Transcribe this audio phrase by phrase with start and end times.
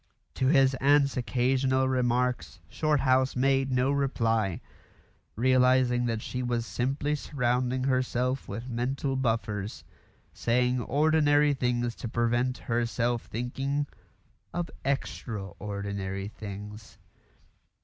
[0.33, 4.59] To his aunt's occasional remarks Shorthouse made no reply,
[5.35, 9.83] realising that she was simply surrounding herself with mental buffers
[10.33, 13.85] saying ordinary things to prevent herself thinking
[14.55, 16.97] of extra ordinary things.